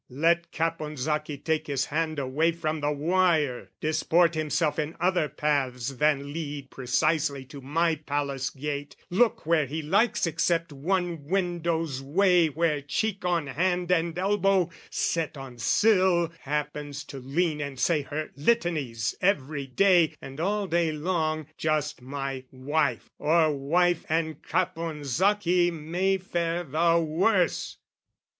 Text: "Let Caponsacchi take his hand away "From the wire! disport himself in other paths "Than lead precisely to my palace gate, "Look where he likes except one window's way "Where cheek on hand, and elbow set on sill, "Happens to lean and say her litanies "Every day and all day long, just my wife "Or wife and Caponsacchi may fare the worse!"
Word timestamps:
"Let 0.09 0.51
Caponsacchi 0.51 1.37
take 1.43 1.67
his 1.67 1.85
hand 1.85 2.17
away 2.17 2.53
"From 2.53 2.79
the 2.81 2.91
wire! 2.91 3.69
disport 3.81 4.33
himself 4.33 4.79
in 4.79 4.95
other 4.99 5.29
paths 5.29 5.89
"Than 5.97 6.33
lead 6.33 6.71
precisely 6.71 7.45
to 7.45 7.61
my 7.61 7.93
palace 7.97 8.49
gate, 8.49 8.95
"Look 9.11 9.45
where 9.45 9.67
he 9.67 9.83
likes 9.83 10.25
except 10.25 10.73
one 10.73 11.25
window's 11.25 12.01
way 12.01 12.47
"Where 12.47 12.81
cheek 12.81 13.23
on 13.25 13.45
hand, 13.45 13.91
and 13.91 14.17
elbow 14.17 14.71
set 14.89 15.37
on 15.37 15.59
sill, 15.59 16.33
"Happens 16.39 17.03
to 17.03 17.19
lean 17.19 17.61
and 17.61 17.79
say 17.79 18.01
her 18.01 18.31
litanies 18.35 19.13
"Every 19.21 19.67
day 19.67 20.15
and 20.19 20.39
all 20.39 20.65
day 20.65 20.91
long, 20.91 21.45
just 21.59 22.01
my 22.01 22.43
wife 22.49 23.07
"Or 23.19 23.51
wife 23.55 24.03
and 24.09 24.41
Caponsacchi 24.41 25.69
may 25.71 26.17
fare 26.17 26.63
the 26.63 26.97
worse!" 26.97 27.77